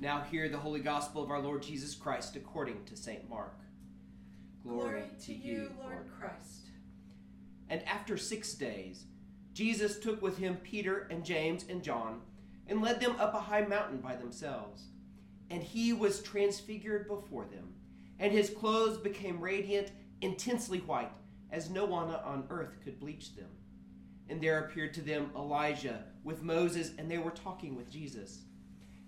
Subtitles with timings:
[0.00, 3.28] Now hear the holy gospel of our Lord Jesus Christ according to St.
[3.28, 3.60] Mark.
[4.62, 6.68] Glory, to you, Lord Christ.
[7.68, 9.04] And after six days,
[9.52, 12.22] Jesus took with him Peter and James and John
[12.66, 14.84] and led them up a high mountain by themselves.
[15.50, 17.74] And he was transfigured before them,
[18.18, 19.92] and his clothes became radiant,
[20.22, 21.12] intensely white,
[21.50, 23.48] as no one on earth could bleach them.
[24.30, 28.44] And there appeared to them Elijah with Moses, and they were talking with Jesus.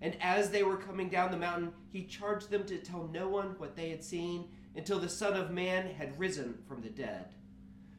[0.00, 3.54] And as they were coming down the mountain, he charged them to tell no one
[3.58, 7.26] what they had seen until the Son of Man had risen from the dead.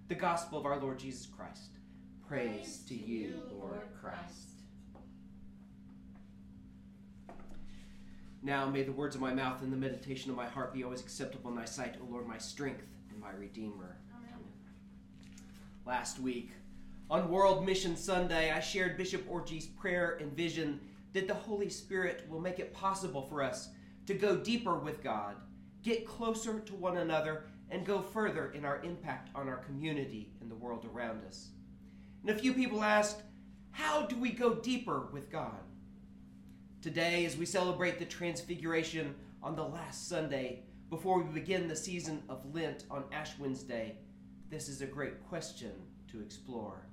[0.07, 1.71] The gospel of our Lord Jesus Christ.
[2.27, 4.49] Praise, Praise to you, Lord Christ.
[8.41, 11.01] Now may the words of my mouth and the meditation of my heart be always
[11.01, 13.97] acceptable in thy sight, O Lord, my strength and my redeemer.
[14.15, 14.39] Amen.
[15.85, 16.51] Last week,
[17.09, 20.79] on World Mission Sunday, I shared Bishop Orgy's prayer and vision
[21.13, 23.69] that the Holy Spirit will make it possible for us
[24.05, 25.35] to go deeper with God,
[25.83, 30.49] get closer to one another, and go further in our impact on our community and
[30.49, 31.49] the world around us.
[32.21, 33.21] And a few people asked,
[33.71, 35.59] How do we go deeper with God?
[36.81, 42.23] Today, as we celebrate the Transfiguration on the last Sunday before we begin the season
[42.29, 43.97] of Lent on Ash Wednesday,
[44.49, 45.71] this is a great question
[46.11, 46.87] to explore.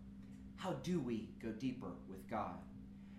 [0.57, 2.59] How do we go deeper with God?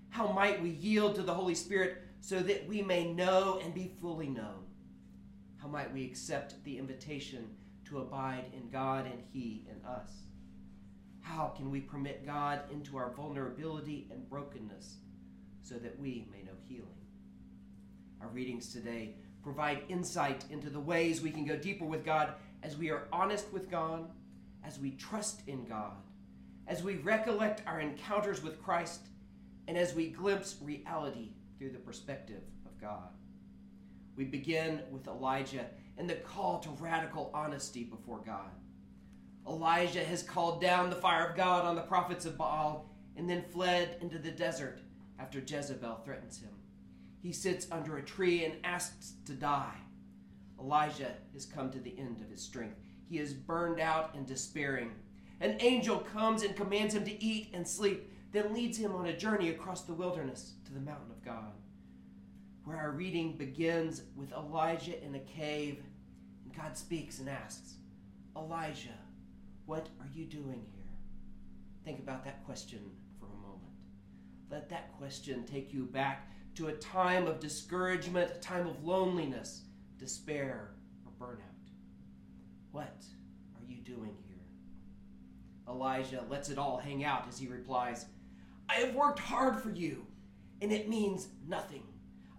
[0.09, 3.91] How might we yield to the Holy Spirit so that we may know and be
[4.01, 4.65] fully known?
[5.57, 7.47] How might we accept the invitation
[7.85, 10.11] to abide in God and He in us?
[11.21, 14.95] How can we permit God into our vulnerability and brokenness
[15.61, 16.87] so that we may know healing?
[18.21, 22.33] Our readings today provide insight into the ways we can go deeper with God
[22.63, 24.09] as we are honest with God,
[24.65, 25.95] as we trust in God,
[26.67, 29.07] as we recollect our encounters with Christ,
[29.67, 33.09] and as we glimpse reality through the perspective of God.
[34.15, 35.65] We begin with Elijah
[35.97, 38.49] and the call to radical honesty before God.
[39.47, 43.43] Elijah has called down the fire of God on the prophets of Baal and then
[43.51, 44.79] fled into the desert
[45.19, 46.51] after Jezebel threatens him.
[47.21, 49.75] He sits under a tree and asks to die.
[50.59, 52.77] Elijah has come to the end of his strength.
[53.09, 54.91] He is burned out and despairing.
[55.39, 59.17] An angel comes and commands him to eat and sleep, then leads him on a
[59.17, 61.53] journey across the wilderness to the mountain of God
[62.67, 65.81] where our reading begins with Elijah in a cave,
[66.43, 67.75] and God speaks and asks,
[68.35, 68.89] Elijah,
[69.65, 70.91] what are you doing here?
[71.85, 72.81] Think about that question
[73.21, 73.71] for a moment.
[74.51, 79.61] Let that question take you back to a time of discouragement, a time of loneliness,
[79.97, 80.71] despair,
[81.05, 81.71] or burnout.
[82.73, 83.01] What
[83.55, 84.26] are you doing here?
[85.67, 88.05] Elijah lets it all hang out as he replies,
[88.69, 90.05] I have worked hard for you,
[90.61, 91.83] and it means nothing.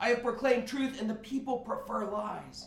[0.01, 2.67] I have proclaimed truth, and the people prefer lies.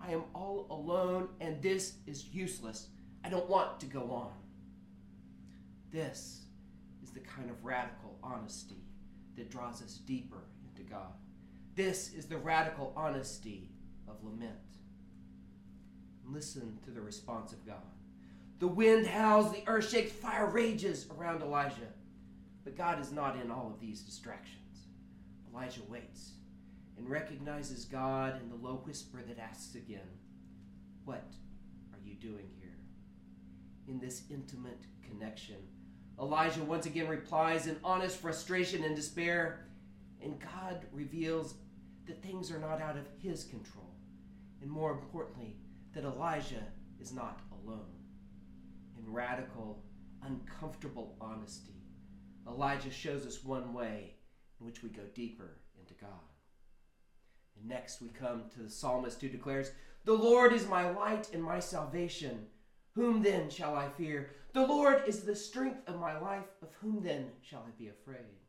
[0.00, 2.88] I am all alone, and this is useless.
[3.24, 4.32] I don't want to go on.
[5.90, 6.42] This
[7.02, 8.82] is the kind of radical honesty
[9.36, 11.12] that draws us deeper into God.
[11.74, 13.70] This is the radical honesty
[14.08, 14.52] of lament.
[16.26, 17.76] Listen to the response of God.
[18.60, 21.88] The wind howls, the earth shakes, fire rages around Elijah.
[22.62, 24.84] But God is not in all of these distractions.
[25.50, 26.32] Elijah waits
[26.98, 30.06] and recognizes God in the low whisper that asks again,
[31.06, 31.24] What
[31.94, 32.76] are you doing here?
[33.88, 35.56] In this intimate connection,
[36.20, 39.68] Elijah once again replies in honest frustration and despair,
[40.22, 41.54] and God reveals
[42.06, 43.94] that things are not out of his control,
[44.60, 45.56] and more importantly,
[45.94, 46.66] that Elijah
[47.00, 47.99] is not alone.
[49.06, 49.82] Radical,
[50.22, 51.82] uncomfortable honesty,
[52.46, 54.14] Elijah shows us one way
[54.58, 56.10] in which we go deeper into God.
[57.58, 59.72] And next we come to the psalmist who declares,
[60.04, 62.46] The Lord is my light and my salvation.
[62.94, 64.30] Whom then shall I fear?
[64.52, 66.46] The Lord is the strength of my life.
[66.62, 68.40] Of whom then shall I be afraid?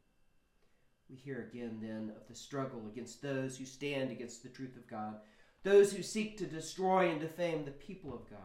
[1.10, 4.88] We hear again then of the struggle against those who stand against the truth of
[4.90, 5.20] God,
[5.64, 8.40] those who seek to destroy and defame the people of God,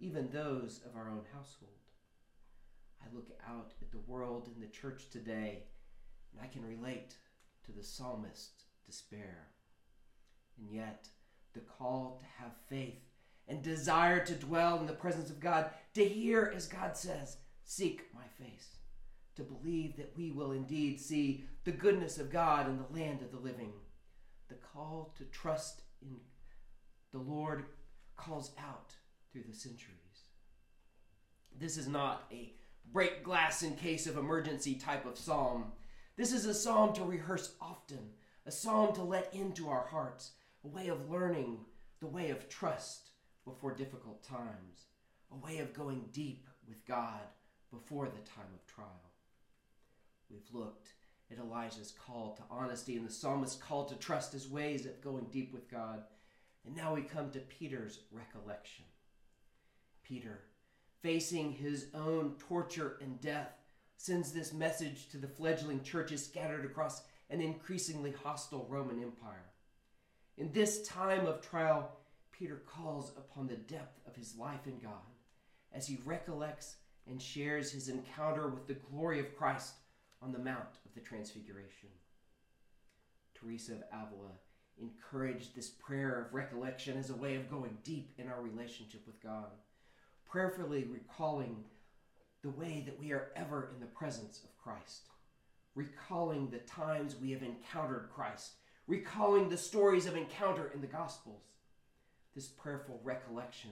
[0.00, 1.70] even those of our own household.
[3.02, 5.64] I look out at the world and the church today,
[6.32, 7.14] and I can relate
[7.66, 9.48] to the psalmist's despair.
[10.58, 11.08] And yet,
[11.52, 13.00] the call to have faith
[13.48, 18.06] and desire to dwell in the presence of God, to hear as God says, Seek
[18.14, 18.76] my face,
[19.36, 23.32] to believe that we will indeed see the goodness of God in the land of
[23.32, 23.72] the living.
[24.48, 26.16] The call to trust in
[27.12, 27.64] the Lord
[28.16, 28.94] calls out
[29.32, 29.96] through the centuries.
[31.58, 32.52] This is not a
[32.92, 35.72] break glass in case of emergency type of psalm.
[36.16, 38.10] This is a psalm to rehearse often,
[38.46, 40.32] a psalm to let into our hearts,
[40.64, 41.58] a way of learning
[42.00, 43.10] the way of trust
[43.44, 44.86] before difficult times,
[45.32, 47.20] a way of going deep with God
[47.70, 49.10] before the time of trial.
[50.30, 50.88] We've looked
[51.30, 55.26] at Elijah's call to honesty and the psalmist's call to trust his ways of going
[55.30, 56.02] deep with God.
[56.66, 58.84] And now we come to Peter's recollection.
[60.10, 60.40] Peter,
[61.02, 63.52] facing his own torture and death,
[63.96, 69.44] sends this message to the fledgling churches scattered across an increasingly hostile Roman Empire.
[70.36, 71.92] In this time of trial,
[72.32, 75.14] Peter calls upon the depth of his life in God
[75.72, 76.78] as he recollects
[77.08, 79.74] and shares his encounter with the glory of Christ
[80.20, 81.88] on the Mount of the Transfiguration.
[83.34, 84.32] Teresa of Avila
[84.80, 89.22] encouraged this prayer of recollection as a way of going deep in our relationship with
[89.22, 89.50] God,
[90.30, 91.56] prayerfully recalling
[92.42, 95.08] the way that we are ever in the presence of Christ,
[95.74, 98.52] recalling the times we have encountered Christ,
[98.86, 101.42] recalling the stories of encounter in the Gospels.
[102.34, 103.70] This prayerful recollection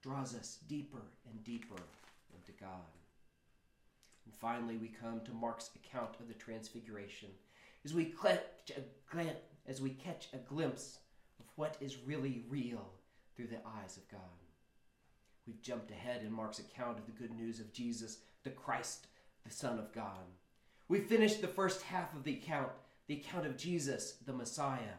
[0.00, 1.82] draws us deeper and deeper
[2.34, 2.86] into God.
[4.24, 7.30] And finally, we come to Mark's account of the Transfiguration
[7.84, 9.26] as we catch a,
[9.68, 10.98] as we catch a glimpse
[11.40, 12.92] of what is really real
[13.34, 14.20] through the eyes of God.
[15.46, 19.06] We've jumped ahead in Mark's account of the good news of Jesus, the Christ,
[19.44, 20.24] the Son of God.
[20.88, 22.70] We've finished the first half of the account,
[23.06, 24.98] the account of Jesus, the Messiah.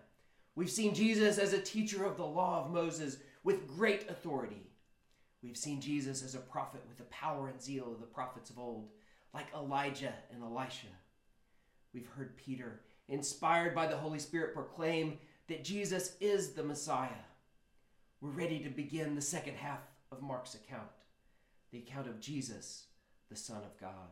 [0.56, 4.68] We've seen Jesus as a teacher of the law of Moses with great authority.
[5.44, 8.60] We've seen Jesus as a prophet with the power and zeal of the prophets of
[8.60, 8.90] old,
[9.34, 10.88] like Elijah and Elisha.
[11.94, 15.18] We've heard Peter, inspired by the Holy Spirit, proclaim
[15.48, 17.10] that Jesus is the Messiah.
[18.22, 19.80] We're ready to begin the second half
[20.12, 20.90] of Mark's account,
[21.72, 22.86] the account of Jesus,
[23.30, 24.10] the Son of God.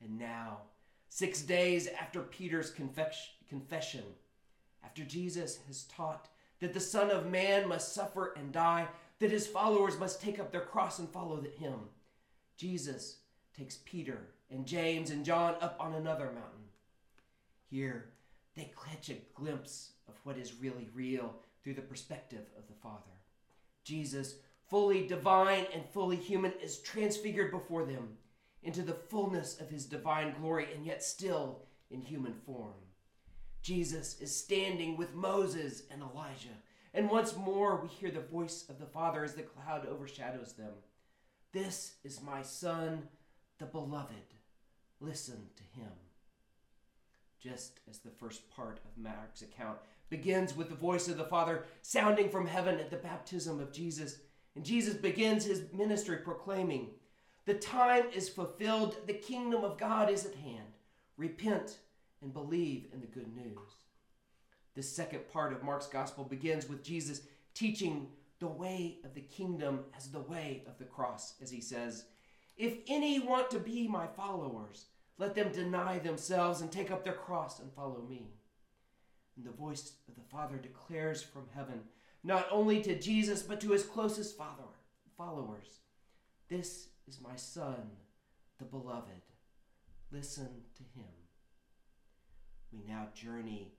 [0.00, 0.58] And now,
[1.08, 4.04] six days after Peter's confession,
[4.84, 6.28] after Jesus has taught
[6.60, 8.86] that the Son of Man must suffer and die,
[9.18, 11.74] that his followers must take up their cross and follow him,
[12.56, 13.16] Jesus
[13.56, 16.68] takes Peter and James and John up on another mountain.
[17.68, 18.10] Here,
[18.54, 23.00] they catch a glimpse of what is really real through the perspective of the Father.
[23.82, 24.36] Jesus
[24.68, 28.16] fully divine and fully human, is transfigured before them
[28.62, 32.72] into the fullness of his divine glory and yet still in human form.
[33.62, 36.48] Jesus is standing with Moses and Elijah,
[36.92, 40.72] and once more we hear the voice of the Father as the cloud overshadows them.
[41.52, 43.08] This is my Son,
[43.58, 44.34] the Beloved.
[45.00, 45.90] Listen to him.
[47.40, 49.78] Just as the first part of Mark's account
[50.08, 54.18] begins with the voice of the Father sounding from heaven at the baptism of Jesus,
[54.54, 56.90] and Jesus begins his ministry proclaiming,
[57.44, 60.74] The time is fulfilled, the kingdom of God is at hand.
[61.16, 61.78] Repent
[62.22, 63.58] and believe in the good news.
[64.74, 67.22] The second part of Mark's gospel begins with Jesus
[67.54, 68.08] teaching
[68.40, 72.06] the way of the kingdom as the way of the cross, as he says,
[72.56, 74.86] If any want to be my followers,
[75.18, 78.32] let them deny themselves and take up their cross and follow me.
[79.36, 81.82] And the voice of the Father declares from heaven,
[82.24, 84.80] not only to Jesus, but to his closest follower,
[85.16, 85.80] followers.
[86.48, 87.76] This is my Son,
[88.58, 89.22] the Beloved.
[90.10, 91.10] Listen to him.
[92.72, 93.74] We now journey.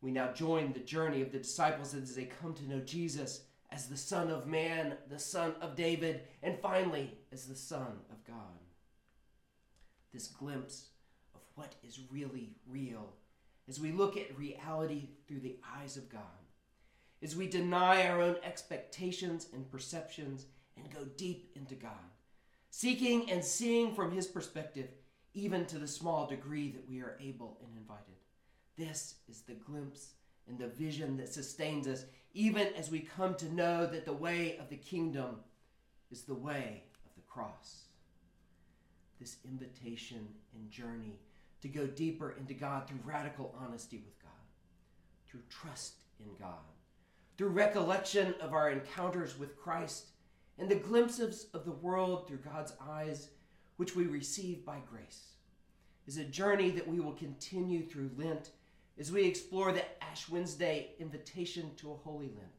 [0.00, 3.86] We now join the journey of the disciples as they come to know Jesus as
[3.86, 8.36] the Son of Man, the Son of David, and finally as the Son of God.
[10.14, 10.86] This glimpse
[11.34, 13.12] of what is really real
[13.68, 16.22] as we look at reality through the eyes of God
[17.22, 20.46] as we deny our own expectations and perceptions
[20.76, 21.92] and go deep into God,
[22.70, 24.88] seeking and seeing from His perspective,
[25.34, 28.04] even to the small degree that we are able and invited.
[28.76, 30.12] This is the glimpse
[30.48, 34.56] and the vision that sustains us, even as we come to know that the way
[34.58, 35.36] of the kingdom
[36.10, 37.84] is the way of the cross.
[39.18, 41.18] This invitation and journey
[41.60, 44.30] to go deeper into God through radical honesty with God,
[45.26, 46.77] through trust in God
[47.38, 50.06] through recollection of our encounters with Christ
[50.58, 53.28] and the glimpses of the world through God's eyes,
[53.76, 55.28] which we receive by grace,
[56.08, 58.50] is a journey that we will continue through Lent
[58.98, 62.58] as we explore the Ash Wednesday invitation to a Holy Lent,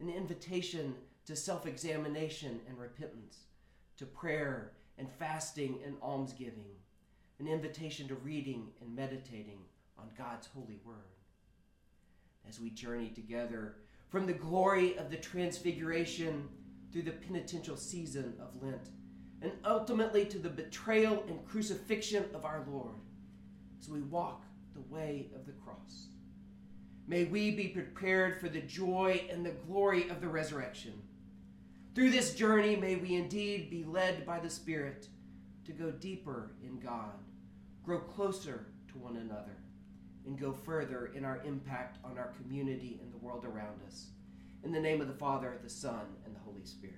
[0.00, 3.38] an invitation to self examination and repentance,
[3.96, 6.76] to prayer and fasting and almsgiving,
[7.38, 9.60] an invitation to reading and meditating
[9.98, 10.96] on God's holy word.
[12.46, 13.76] As we journey together
[14.10, 16.48] from the glory of the transfiguration
[16.92, 18.90] through the penitential season of Lent,
[19.40, 22.96] and ultimately to the betrayal and crucifixion of our Lord,
[23.80, 26.08] as we walk the way of the cross.
[27.06, 30.92] May we be prepared for the joy and the glory of the resurrection.
[31.94, 35.08] Through this journey, may we indeed be led by the Spirit
[35.64, 37.14] to go deeper in God,
[37.84, 39.56] grow closer to one another,
[40.30, 44.10] and go further in our impact on our community and the world around us.
[44.62, 46.94] In the name of the Father, the Son, and the Holy Spirit.